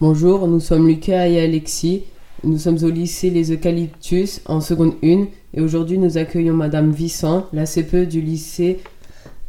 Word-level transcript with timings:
Bonjour, 0.00 0.46
nous 0.46 0.60
sommes 0.60 0.86
Lucas 0.86 1.26
et 1.26 1.40
Alexis. 1.40 2.04
Nous 2.44 2.56
sommes 2.56 2.78
au 2.84 2.88
lycée 2.88 3.30
Les 3.30 3.52
Eucalyptus 3.52 4.40
en 4.46 4.60
seconde 4.60 4.94
1 5.02 5.26
et 5.54 5.60
aujourd'hui 5.60 5.98
nous 5.98 6.18
accueillons 6.18 6.54
Madame 6.54 6.92
Vissant, 6.92 7.48
la 7.52 7.64
CPE 7.64 8.06
du 8.06 8.20
lycée 8.20 8.78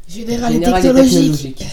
Général, 0.07 0.55
et 0.55 0.59
technologique. 0.59 1.67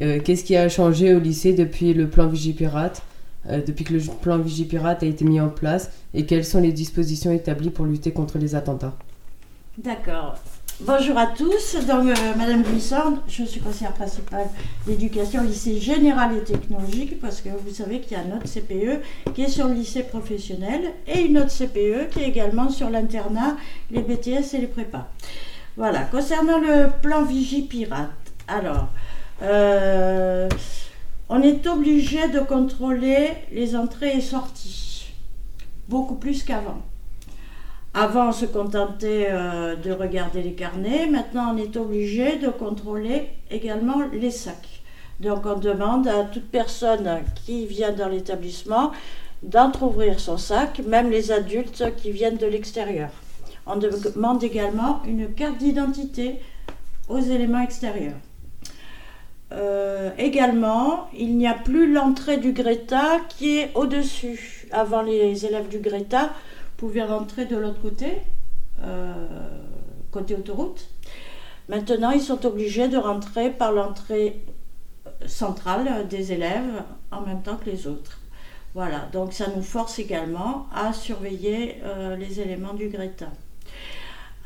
Euh, 0.00 0.20
qu'est-ce 0.22 0.44
qui 0.44 0.54
a 0.54 0.68
changé 0.68 1.12
au 1.12 1.18
lycée 1.18 1.54
depuis 1.54 1.92
le 1.92 2.08
plan 2.08 2.28
Vigipirate 2.28 3.02
euh, 3.48 3.60
depuis 3.66 3.84
que 3.84 3.94
le 3.94 4.00
plan 4.22 4.38
Vigipirate 4.38 5.02
a 5.02 5.06
été 5.06 5.24
mis 5.24 5.40
en 5.40 5.48
place 5.48 5.90
et 6.14 6.26
quelles 6.26 6.44
sont 6.44 6.60
les 6.60 6.70
dispositions 6.70 7.32
établies 7.32 7.70
pour 7.70 7.84
lutter 7.84 8.12
contre 8.12 8.38
les 8.38 8.54
attentats? 8.54 8.96
D'accord. 9.76 10.36
Bonjour 10.80 11.16
à 11.16 11.28
tous, 11.28 11.76
donc 11.86 12.08
euh, 12.08 12.14
Madame 12.36 12.62
Buisson, 12.62 13.18
je 13.28 13.44
suis 13.44 13.60
conseillère 13.60 13.92
principale 13.92 14.48
d'éducation 14.88 15.42
au 15.42 15.44
lycée 15.44 15.78
général 15.78 16.36
et 16.36 16.42
technologique 16.42 17.20
parce 17.20 17.40
que 17.40 17.48
vous 17.48 17.72
savez 17.72 18.00
qu'il 18.00 18.16
y 18.16 18.20
a 18.20 18.24
un 18.24 18.36
autre 18.36 18.52
CPE 18.52 19.32
qui 19.34 19.42
est 19.42 19.48
sur 19.48 19.68
le 19.68 19.74
lycée 19.74 20.02
professionnel 20.02 20.90
et 21.06 21.20
une 21.20 21.38
autre 21.38 21.52
CPE 21.52 22.10
qui 22.10 22.22
est 22.22 22.28
également 22.28 22.70
sur 22.70 22.90
l'internat, 22.90 23.56
les 23.92 24.00
BTS 24.00 24.54
et 24.54 24.58
les 24.58 24.66
prépas. 24.66 25.06
Voilà, 25.76 26.00
concernant 26.00 26.58
le 26.58 26.88
plan 27.00 27.22
Vigipirate, 27.22 28.10
alors, 28.48 28.88
euh, 29.42 30.48
on 31.28 31.40
est 31.40 31.68
obligé 31.68 32.26
de 32.30 32.40
contrôler 32.40 33.28
les 33.52 33.76
entrées 33.76 34.16
et 34.16 34.20
sorties, 34.20 35.14
beaucoup 35.88 36.16
plus 36.16 36.42
qu'avant. 36.42 36.82
Avant, 37.96 38.30
on 38.30 38.32
se 38.32 38.44
contentait 38.44 39.28
euh, 39.30 39.76
de 39.76 39.92
regarder 39.92 40.42
les 40.42 40.54
carnets. 40.54 41.06
Maintenant, 41.06 41.54
on 41.54 41.56
est 41.56 41.76
obligé 41.76 42.38
de 42.38 42.48
contrôler 42.48 43.28
également 43.52 44.02
les 44.12 44.32
sacs. 44.32 44.82
Donc, 45.20 45.46
on 45.46 45.54
demande 45.54 46.08
à 46.08 46.24
toute 46.24 46.50
personne 46.50 47.08
qui 47.44 47.66
vient 47.66 47.92
dans 47.92 48.08
l'établissement 48.08 48.90
d'entrouvrir 49.44 50.18
son 50.18 50.38
sac, 50.38 50.80
même 50.84 51.08
les 51.08 51.30
adultes 51.30 51.84
qui 51.96 52.10
viennent 52.10 52.36
de 52.36 52.46
l'extérieur. 52.46 53.10
On 53.64 53.76
demande 53.76 54.42
également 54.42 55.00
une 55.06 55.32
carte 55.32 55.58
d'identité 55.58 56.40
aux 57.08 57.20
éléments 57.20 57.62
extérieurs. 57.62 58.18
Euh, 59.52 60.10
également, 60.18 61.08
il 61.16 61.36
n'y 61.36 61.46
a 61.46 61.54
plus 61.54 61.92
l'entrée 61.92 62.38
du 62.38 62.52
Greta 62.52 63.20
qui 63.28 63.58
est 63.58 63.70
au-dessus. 63.76 64.66
Avant, 64.72 65.02
les 65.02 65.46
élèves 65.46 65.68
du 65.68 65.78
Greta 65.78 66.32
pouvaient 66.76 67.04
rentrer 67.04 67.46
de 67.46 67.56
l'autre 67.56 67.80
côté, 67.80 68.18
euh, 68.82 69.26
côté 70.10 70.34
autoroute. 70.34 70.88
Maintenant, 71.68 72.10
ils 72.10 72.20
sont 72.20 72.44
obligés 72.44 72.88
de 72.88 72.96
rentrer 72.98 73.50
par 73.50 73.72
l'entrée 73.72 74.40
centrale 75.26 76.06
des 76.08 76.32
élèves 76.32 76.82
en 77.10 77.22
même 77.22 77.42
temps 77.42 77.56
que 77.56 77.70
les 77.70 77.86
autres. 77.86 78.20
Voilà, 78.74 79.08
donc 79.12 79.32
ça 79.32 79.46
nous 79.54 79.62
force 79.62 79.98
également 79.98 80.66
à 80.74 80.92
surveiller 80.92 81.76
euh, 81.84 82.16
les 82.16 82.40
éléments 82.40 82.74
du 82.74 82.88
Greta. 82.88 83.28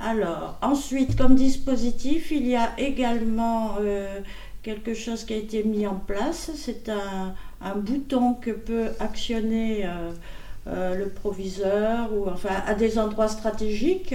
Alors, 0.01 0.59
ensuite, 0.63 1.17
comme 1.17 1.35
dispositif, 1.35 2.31
il 2.31 2.47
y 2.47 2.55
a 2.55 2.79
également 2.79 3.77
euh, 3.81 4.21
quelque 4.63 4.95
chose 4.95 5.25
qui 5.25 5.33
a 5.33 5.37
été 5.37 5.65
mis 5.65 5.87
en 5.87 5.97
place. 5.97 6.51
C'est 6.55 6.89
un, 6.89 7.35
bouton 7.75 8.35
que 8.35 8.53
peut 8.53 8.91
actionner 9.01 9.85
le 10.69 11.09
proviseur 11.09 12.13
ou 12.13 12.29
enfin 12.29 12.63
à 12.67 12.75
des 12.75 12.99
endroits 12.99 13.29
stratégiques. 13.29 14.15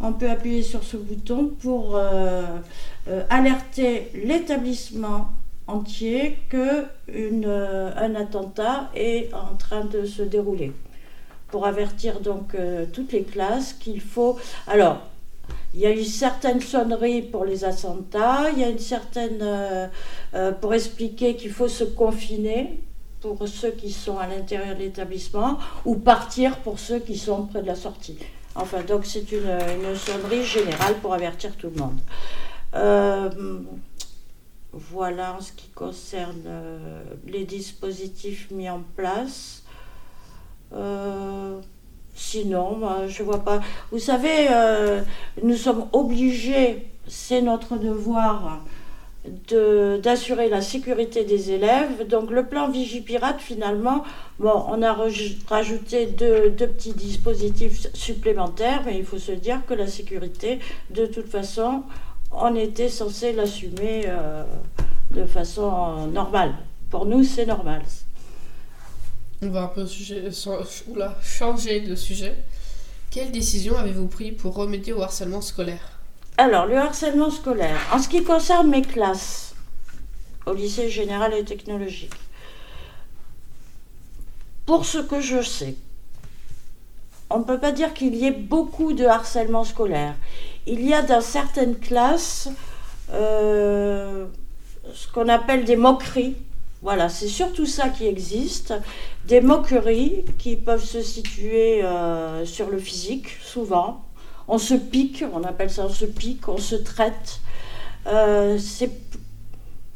On 0.00 0.12
peut 0.12 0.28
appuyer 0.28 0.62
sur 0.62 0.84
ce 0.84 0.96
bouton 0.96 1.52
pour 1.60 1.98
alerter 3.30 4.10
l'établissement 4.14 5.30
entier 5.66 6.38
que 6.48 6.84
un 7.96 8.14
attentat 8.14 8.90
est 8.94 9.32
en 9.32 9.56
train 9.56 9.84
de 9.84 10.04
se 10.04 10.22
dérouler. 10.22 10.72
Pour 11.48 11.66
avertir 11.66 12.20
donc 12.20 12.54
euh, 12.54 12.86
toutes 12.92 13.12
les 13.12 13.22
classes 13.22 13.72
qu'il 13.72 14.00
faut. 14.00 14.36
Alors, 14.66 14.98
il 15.74 15.80
y 15.80 15.86
a 15.86 15.90
une 15.90 16.04
certaine 16.04 16.60
sonnerie 16.60 17.22
pour 17.22 17.44
les 17.44 17.64
attentats, 17.64 18.50
il 18.52 18.58
y 18.58 18.64
a 18.64 18.68
une 18.68 18.80
certaine. 18.80 19.38
Euh, 19.40 19.86
euh, 20.34 20.50
pour 20.52 20.74
expliquer 20.74 21.36
qu'il 21.36 21.52
faut 21.52 21.68
se 21.68 21.84
confiner 21.84 22.80
pour 23.34 23.48
ceux 23.48 23.70
qui 23.70 23.92
sont 23.92 24.18
à 24.18 24.26
l'intérieur 24.26 24.74
de 24.74 24.80
l'établissement 24.80 25.58
ou 25.84 25.96
partir 25.96 26.58
pour 26.58 26.78
ceux 26.78 26.98
qui 26.98 27.18
sont 27.18 27.46
près 27.46 27.62
de 27.62 27.66
la 27.66 27.76
sortie. 27.76 28.18
Enfin, 28.54 28.82
donc 28.82 29.04
c'est 29.04 29.30
une, 29.32 29.96
sonnerie 29.96 30.44
générale 30.44 30.94
pour 31.02 31.12
avertir 31.12 31.56
tout 31.56 31.70
le 31.74 31.80
monde. 31.80 32.00
Voilà 34.78 35.34
en 35.34 35.40
ce 35.40 35.52
qui 35.52 35.68
concerne 35.68 36.42
euh, 36.46 37.02
les 37.26 37.44
dispositifs 37.44 38.50
mis 38.50 38.68
en 38.68 38.82
place. 38.94 39.62
Euh, 40.74 41.58
sinon, 42.14 43.08
je 43.08 43.22
vois 43.22 43.42
pas. 43.42 43.62
Vous 43.90 43.98
savez, 43.98 44.48
euh, 44.50 45.02
nous 45.42 45.56
sommes 45.56 45.86
obligés, 45.94 46.88
c'est 47.08 47.40
notre 47.40 47.76
devoir, 47.78 48.60
d'assurer 49.48 50.48
la 50.48 50.60
sécurité 50.60 51.24
des 51.24 51.50
élèves. 51.50 52.06
Donc 52.08 52.30
le 52.30 52.44
plan 52.44 52.70
Vigipirate, 52.70 53.40
finalement, 53.40 54.04
bon, 54.38 54.64
on 54.68 54.82
a 54.82 54.96
rajouté 55.48 56.06
deux, 56.06 56.50
petits 56.50 56.92
dispositifs 56.92 57.86
supplémentaires, 57.94 58.82
mais 58.84 58.98
il 58.98 59.04
faut 59.04 59.18
se 59.18 59.32
dire 59.32 59.64
que 59.66 59.74
la 59.74 59.86
sécurité, 59.86 60.58
de 60.90 61.06
toute 61.06 61.28
façon, 61.28 61.82
on 62.32 62.54
était 62.56 62.88
censé 62.88 63.32
l'assumer 63.32 64.04
euh, 64.06 64.44
de 65.12 65.24
façon 65.24 66.06
normale. 66.08 66.54
Pour 66.90 67.06
nous, 67.06 67.24
c'est 67.24 67.46
normal. 67.46 67.82
On 69.42 69.50
va 69.50 69.64
un 69.64 69.68
peu 69.68 69.86
changer 71.22 71.80
de 71.80 71.94
sujet. 71.94 72.34
Quelle 73.10 73.30
décision 73.30 73.76
avez-vous 73.76 74.08
pris 74.08 74.32
pour 74.32 74.54
remédier 74.54 74.92
au 74.92 75.02
harcèlement 75.02 75.40
scolaire? 75.40 75.95
Alors, 76.38 76.66
le 76.66 76.76
harcèlement 76.76 77.30
scolaire, 77.30 77.78
en 77.92 77.98
ce 77.98 78.08
qui 78.08 78.22
concerne 78.22 78.68
mes 78.68 78.82
classes 78.82 79.54
au 80.44 80.52
lycée 80.52 80.90
général 80.90 81.32
et 81.34 81.44
technologique, 81.44 82.14
pour 84.66 84.84
ce 84.84 84.98
que 84.98 85.20
je 85.20 85.42
sais, 85.42 85.76
on 87.30 87.38
ne 87.38 87.44
peut 87.44 87.58
pas 87.58 87.72
dire 87.72 87.94
qu'il 87.94 88.14
y 88.14 88.26
ait 88.26 88.32
beaucoup 88.32 88.92
de 88.92 89.04
harcèlement 89.04 89.64
scolaire 89.64 90.14
il 90.66 90.86
y 90.86 90.92
a 90.92 91.02
dans 91.02 91.20
certaines 91.20 91.78
classes 91.78 92.48
euh, 93.12 94.26
ce 94.92 95.08
qu'on 95.12 95.28
appelle 95.28 95.64
des 95.64 95.76
moqueries. 95.76 96.36
Voilà, 96.82 97.08
c'est 97.08 97.28
surtout 97.28 97.66
ça 97.66 97.88
qui 97.88 98.06
existe. 98.06 98.74
Des 99.26 99.40
moqueries 99.40 100.24
qui 100.38 100.56
peuvent 100.56 100.84
se 100.84 101.02
situer 101.02 101.82
euh, 101.82 102.44
sur 102.44 102.68
le 102.68 102.78
physique, 102.78 103.28
souvent. 103.42 104.05
On 104.48 104.58
se 104.58 104.74
pique, 104.74 105.24
on 105.32 105.42
appelle 105.44 105.70
ça 105.70 105.84
on 105.86 105.88
se 105.88 106.04
pique, 106.04 106.48
on 106.48 106.58
se 106.58 106.76
traite. 106.76 107.40
Euh, 108.06 108.58
c'est 108.58 108.90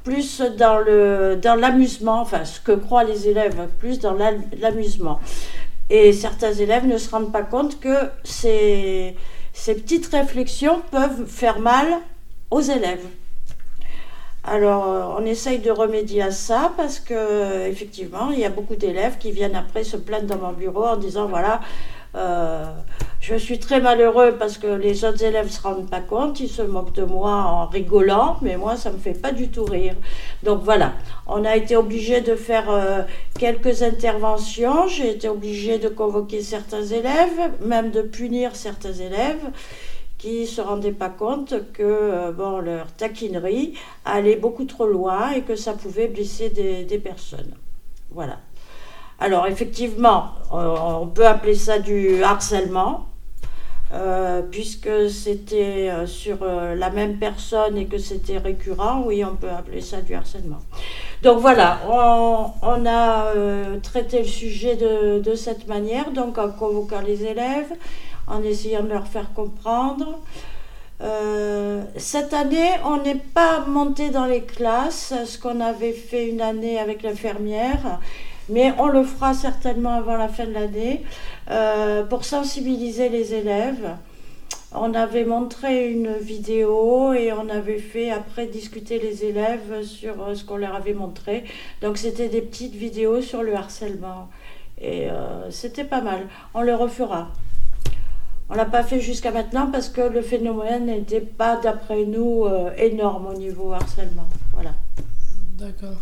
plus 0.03 0.41
dans 0.41 1.55
l'amusement, 1.57 2.21
enfin 2.21 2.45
ce 2.45 2.61
que 2.61 2.73
croient 2.73 3.05
les 3.05 3.29
élèves, 3.29 3.69
plus 3.79 4.01
dans 4.01 4.15
l'amusement. 4.15 5.21
Et 5.89 6.13
certains 6.13 6.53
élèves 6.53 6.87
ne 6.87 6.99
se 6.99 7.11
rendent 7.11 7.33
pas 7.33 7.43
compte 7.43 7.81
que 7.81 8.11
ces 8.25 9.17
petites 9.67 10.07
réflexions 10.07 10.83
peuvent 10.91 11.27
faire 11.27 11.61
mal 11.61 11.87
aux 12.51 12.61
élèves. 12.61 13.07
Alors, 14.43 14.89
euh, 14.89 15.03
on 15.19 15.27
essaye 15.27 15.59
de 15.59 15.71
remédier 15.71 16.23
à 16.23 16.31
ça 16.31 16.73
parce 16.77 16.99
que, 16.99 17.69
effectivement, 17.69 18.31
il 18.31 18.39
y 18.39 18.45
a 18.45 18.49
beaucoup 18.49 18.75
d'élèves 18.75 19.19
qui 19.19 19.33
viennent 19.33 19.55
après 19.55 19.85
se 19.85 19.99
plaindre 19.99 20.27
dans 20.27 20.39
mon 20.39 20.53
bureau 20.53 20.85
en 20.87 20.97
disant 20.97 21.27
voilà, 21.27 21.61
euh, 22.15 22.65
je 23.21 23.35
suis 23.35 23.59
très 23.59 23.81
malheureux 23.81 24.37
parce 24.39 24.57
que 24.57 24.67
les 24.67 25.05
autres 25.05 25.23
élèves 25.23 25.47
ne 25.47 25.51
se 25.51 25.61
rendent 25.61 25.91
pas 25.91 26.01
compte, 26.01 26.41
ils 26.41 26.49
se 26.49 26.63
moquent 26.63 26.95
de 26.95 27.05
moi 27.05 27.33
en 27.33 27.67
rigolant, 27.67 28.39
mais 28.41 28.57
moi, 28.57 28.77
ça 28.77 28.91
ne 28.91 28.97
me 28.97 29.01
fait 29.01 29.13
pas 29.13 29.33
du 29.33 29.49
tout 29.49 29.65
rire. 29.65 29.95
Donc 30.43 30.63
voilà, 30.63 30.95
on 31.27 31.45
a 31.45 31.55
été 31.57 31.77
obligé 31.77 32.23
de 32.23 32.35
faire 32.35 32.71
euh, 32.71 33.03
quelques 33.39 33.83
interventions, 33.83 34.89
j'ai 34.89 35.11
été 35.11 35.29
obligé 35.29 35.79
de 35.79 35.89
convoquer 35.89 36.43
certains 36.43 36.85
élèves, 36.85 37.53
même 37.61 37.91
de 37.91 38.01
punir 38.01 38.57
certains 38.57 38.95
élèves 38.95 39.51
qui 40.17 40.43
ne 40.43 40.47
se 40.47 40.61
rendaient 40.61 40.93
pas 40.93 41.11
compte 41.11 41.55
que 41.73 41.83
euh, 41.83 42.33
bon, 42.33 42.59
leur 42.61 42.91
taquinerie 42.93 43.75
allait 44.07 44.37
beaucoup 44.37 44.65
trop 44.65 44.87
loin 44.87 45.33
et 45.33 45.43
que 45.43 45.57
ça 45.57 45.75
pouvait 45.75 46.09
blesser 46.09 46.49
des 46.51 46.99
personnes. 46.99 47.55
Voilà. 48.11 48.39
Alors 49.21 49.47
effectivement, 49.47 50.31
euh, 50.55 50.75
on 50.79 51.07
peut 51.07 51.27
appeler 51.27 51.55
ça 51.55 51.79
du 51.79 52.23
harcèlement, 52.23 53.07
euh, 53.93 54.43
puisque 54.43 55.11
c'était 55.11 55.91
euh, 55.91 56.07
sur 56.07 56.39
la 56.45 56.91
même 56.91 57.19
personne 57.19 57.77
et 57.77 57.87
que 57.87 57.99
c'était 57.99 58.39
récurrent, 58.39 59.03
oui, 59.07 59.25
on 59.25 59.37
peut 59.37 59.51
appeler 59.51 59.81
ça 59.81 60.01
du 60.01 60.15
harcèlement. 60.15 60.61
Donc 61.23 61.41
voilà, 61.41 61.81
on, 61.89 62.87
a 62.87 63.33
traité 63.83 64.21
le 64.21 64.29
sujet 64.29 64.77
de, 64.77 65.35
cette 65.35 65.67
manière, 65.69 66.11
donc 66.13 66.39
en 66.39 66.51
convoquant 66.51 67.03
les 67.03 67.25
élèves, 67.25 67.73
en 68.27 68.43
essayant 68.43 68.83
de 68.83 68.89
leur 68.89 69.07
faire 69.07 69.33
comprendre. 69.35 70.19
Euh, 71.03 71.83
cette 71.97 72.35
année, 72.35 72.73
on 72.85 72.99
n'est 72.99 73.15
pas 73.15 73.61
monté 73.67 74.11
dans 74.11 74.27
les 74.27 74.43
classes, 74.43 75.15
ce 75.25 75.39
qu'on 75.39 75.61
avait 75.61 75.93
fait 75.93 76.29
une 76.29 76.43
année 76.43 76.79
avec 76.79 77.03
l'infirmière, 77.03 78.01
mais 78.51 78.73
on 78.79 78.89
le 78.89 79.03
fera 79.03 79.35
certainement 79.35 79.95
avant 79.95 80.17
la 80.17 80.29
fin 80.29 80.47
de 80.47 80.53
l'année 80.53 81.05
euh, 81.51 82.05
pour 82.05 82.25
sensibiliser 82.25 83.09
les 83.09 83.35
élèves. 83.35 83.97
On 84.73 84.95
avait 84.95 85.25
montré 85.25 85.91
une 85.91 86.13
vidéo 86.17 87.13
et 87.13 87.33
on 87.33 87.49
avait 87.49 87.79
fait 87.79 88.11
après 88.11 88.47
discuter 88.47 88.99
les 88.99 89.25
élèves 89.25 89.83
sur 89.83 90.23
euh, 90.23 90.35
ce 90.35 90.45
qu'on 90.45 90.57
leur 90.57 90.75
avait 90.75 90.95
montré. 90.95 91.45
Donc 91.83 91.99
c'était 91.99 92.29
des 92.29 92.43
petites 92.43 92.75
vidéos 92.75 93.23
sur 93.23 93.43
le 93.43 93.55
harcèlement. 93.55 94.29
Et 94.83 95.09
c'était 95.51 95.85
pas 95.85 96.01
mal. 96.01 96.27
On 96.55 96.63
le 96.63 96.75
refera. 96.75 97.29
On 98.53 98.55
l'a 98.55 98.65
pas 98.65 98.83
fait 98.83 98.99
jusqu'à 98.99 99.31
maintenant 99.31 99.71
parce 99.71 99.89
que 99.89 100.01
le 100.01 100.23
phénomène 100.23 100.87
n'était 100.87 101.21
pas, 101.21 101.57
d'après 101.57 102.05
nous, 102.05 102.47
euh, 102.47 102.73
énorme 102.77 103.27
au 103.27 103.35
niveau 103.35 103.73
harcèlement. 103.73 104.29
Voilà. 104.53 104.73
D'accord. 105.57 106.01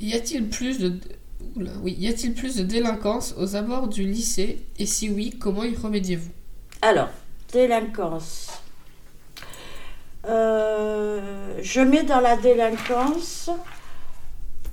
Y 0.00 0.14
a-t-il 0.14 0.48
plus 0.48 0.78
de 0.80 2.62
délinquance 2.62 3.34
aux 3.36 3.56
abords 3.56 3.88
du 3.88 4.04
lycée? 4.04 4.64
Et 4.78 4.86
si 4.86 5.10
oui, 5.10 5.36
comment 5.38 5.64
y 5.64 5.74
remédiez-vous? 5.74 6.30
Alors, 6.82 7.08
délinquance. 7.52 8.62
Euh, 10.26 11.58
je 11.62 11.80
mets 11.80 12.04
dans 12.04 12.20
la 12.20 12.36
délinquance 12.36 13.50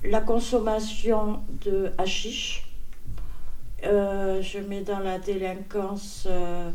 la 0.03 0.21
consommation 0.21 1.39
de 1.65 1.91
hashish, 1.97 2.67
euh, 3.83 4.41
je 4.41 4.59
mets 4.59 4.81
dans 4.81 4.99
la 4.99 5.17
délinquance, 5.17 6.27
euh, 6.29 6.69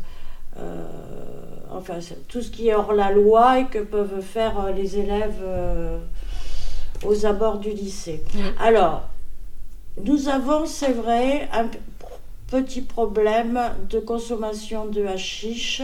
enfin, 1.71 1.99
tout 2.27 2.41
ce 2.41 2.49
qui 2.51 2.67
est 2.67 2.73
hors 2.73 2.93
la 2.93 3.11
loi 3.11 3.59
et 3.59 3.65
que 3.67 3.79
peuvent 3.79 4.21
faire 4.21 4.73
les 4.73 4.97
élèves 4.97 5.41
aux 7.05 7.25
abords 7.25 7.57
du 7.57 7.71
lycée. 7.71 8.23
Alors, 8.59 9.03
nous 10.03 10.29
avons, 10.29 10.65
c'est 10.65 10.93
vrai, 10.93 11.49
un 11.51 11.67
petit 12.47 12.81
problème 12.81 13.59
de 13.89 13.99
consommation 13.99 14.85
de 14.85 15.05
hashish 15.05 15.81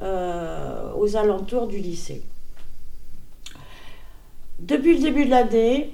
aux 0.00 1.16
alentours 1.16 1.68
du 1.68 1.78
lycée. 1.78 2.22
Depuis 4.58 4.94
le 4.96 5.02
début 5.02 5.24
de 5.24 5.30
l'année, 5.30 5.92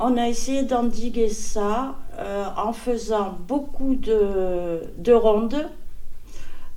on 0.00 0.16
a 0.16 0.28
essayé 0.28 0.64
d'endiguer 0.64 1.28
ça 1.28 1.94
euh, 2.18 2.46
en 2.56 2.72
faisant 2.72 3.38
beaucoup 3.46 3.94
de, 3.94 5.12
rondes, 5.12 5.68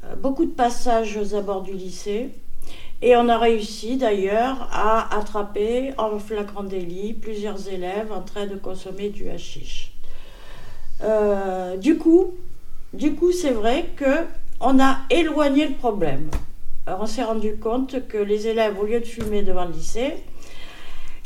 euh, 0.04 0.16
beaucoup 0.16 0.46
de 0.46 0.52
passages 0.52 1.18
aux 1.18 1.34
abords 1.34 1.64
du 1.64 1.74
lycée. 1.74 2.30
Et 3.02 3.16
on 3.16 3.30
a 3.30 3.38
réussi 3.38 3.98
d'ailleurs 3.98 4.70
à 4.72 5.16
attraper 5.16 5.94
en 5.98 6.18
flagrant 6.18 6.64
délit 6.64 7.14
plusieurs 7.14 7.70
élèves 7.70 8.12
en 8.12 8.22
train 8.22 8.48
de 8.48 8.56
consommer 8.56 9.10
du 9.10 9.30
hashish. 9.30 9.94
Euh, 11.04 11.78
du 11.78 11.98
coup, 11.98 12.34
du 12.94 13.14
coup, 13.14 13.32
c'est 13.32 13.52
vrai 13.52 13.86
que 13.96 14.26
on 14.60 14.80
a 14.80 14.98
éloigné 15.12 15.68
le 15.68 15.76
problème. 15.76 16.32
on 16.88 17.06
s'est 17.06 17.24
rendu 17.24 17.58
compte 17.58 18.08
que 18.08 18.18
les 18.18 18.48
élèves, 18.48 18.80
au 18.80 18.86
lieu 18.86 19.00
de 19.00 19.06
fumer 19.06 19.44
devant 19.44 19.66
le 19.66 19.74
lycée, 19.74 20.16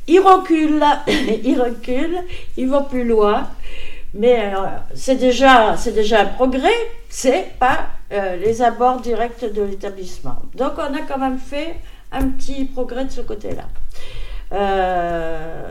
ils 0.07 0.19
reculent, 0.19 0.83
ils 1.43 1.59
reculent, 1.59 2.23
ils 2.57 2.67
vont 2.67 2.83
plus 2.83 3.05
loin. 3.05 3.47
Mais 4.13 4.53
euh, 4.53 4.65
c'est 4.93 5.15
déjà, 5.15 5.77
c'est 5.77 5.93
déjà 5.93 6.21
un 6.21 6.25
progrès, 6.25 6.69
c'est 7.07 7.57
pas 7.59 7.88
euh, 8.11 8.35
les 8.35 8.61
abords 8.61 8.99
directs 9.01 9.51
de 9.53 9.61
l'établissement. 9.61 10.37
Donc 10.55 10.73
on 10.77 10.93
a 10.93 11.01
quand 11.07 11.17
même 11.17 11.37
fait 11.37 11.75
un 12.11 12.27
petit 12.27 12.65
progrès 12.65 13.05
de 13.05 13.11
ce 13.11 13.21
côté-là. 13.21 13.67
Euh, 14.53 15.69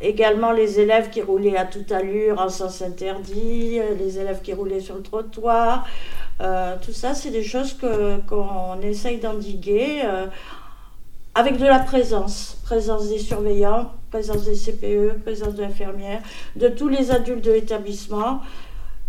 également 0.00 0.52
les 0.52 0.78
élèves 0.78 1.10
qui 1.10 1.20
roulaient 1.20 1.56
à 1.56 1.64
toute 1.64 1.90
allure 1.90 2.40
en 2.40 2.48
sens 2.48 2.80
interdit, 2.80 3.80
les 3.98 4.18
élèves 4.18 4.40
qui 4.40 4.52
roulaient 4.52 4.80
sur 4.80 4.94
le 4.94 5.02
trottoir, 5.02 5.84
tout 6.80 6.92
ça 6.92 7.12
c'est 7.12 7.30
des 7.30 7.42
choses 7.42 7.76
qu'on 8.28 8.80
essaye 8.82 9.18
d'endiguer 9.18 10.02
avec 11.34 11.58
de 11.58 11.66
la 11.66 11.78
présence, 11.78 12.58
présence 12.64 13.08
des 13.08 13.18
surveillants, 13.18 13.92
présence 14.10 14.44
des 14.44 14.54
CPE, 14.54 15.22
présence 15.22 15.54
de 15.54 15.62
l'infirmière, 15.62 16.20
de 16.56 16.68
tous 16.68 16.88
les 16.88 17.10
adultes 17.10 17.44
de 17.44 17.52
l'établissement 17.52 18.40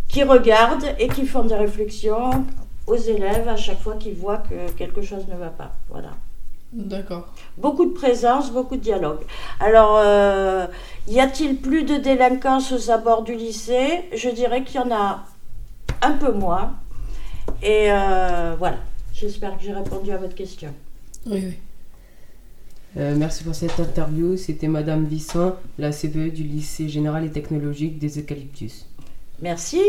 qui 0.07 0.23
regardent 0.23 0.95
et 0.99 1.07
qui 1.07 1.25
font 1.25 1.43
des 1.43 1.55
réflexions 1.55 2.45
aux 2.91 2.97
élèves 2.97 3.47
à 3.47 3.55
chaque 3.55 3.79
fois 3.79 3.95
qu'ils 3.95 4.15
voient 4.15 4.43
que 4.49 4.71
quelque 4.73 5.01
chose 5.01 5.25
ne 5.27 5.35
va 5.35 5.49
pas. 5.49 5.71
Voilà. 5.89 6.09
D'accord. 6.73 7.33
Beaucoup 7.57 7.85
de 7.85 7.93
présence, 7.93 8.51
beaucoup 8.51 8.75
de 8.75 8.81
dialogue. 8.81 9.21
Alors, 9.59 9.97
euh, 9.97 10.67
y 11.07 11.19
a-t-il 11.19 11.57
plus 11.57 11.83
de 11.83 11.97
délinquance 11.97 12.71
aux 12.71 12.91
abords 12.91 13.23
du 13.23 13.35
lycée? 13.35 14.03
Je 14.15 14.29
dirais 14.29 14.63
qu'il 14.63 14.75
y 14.75 14.83
en 14.83 14.91
a 14.91 15.25
un 16.01 16.11
peu 16.13 16.31
moins. 16.31 16.75
Et 17.61 17.91
euh, 17.91 18.55
voilà, 18.57 18.77
j'espère 19.13 19.57
que 19.57 19.63
j'ai 19.63 19.73
répondu 19.73 20.11
à 20.11 20.17
votre 20.17 20.35
question. 20.35 20.73
Oui, 21.25 21.43
oui. 21.45 21.57
Euh, 22.97 23.15
merci 23.17 23.43
pour 23.43 23.55
cette 23.55 23.79
interview. 23.79 24.35
C'était 24.35 24.67
Madame 24.67 25.05
Visson, 25.05 25.55
la 25.77 25.91
CPE 25.91 26.33
du 26.33 26.43
lycée 26.43 26.89
général 26.89 27.25
et 27.25 27.31
technologique 27.31 27.99
des 27.99 28.19
Eucalyptus. 28.19 28.85
Merci. 29.41 29.81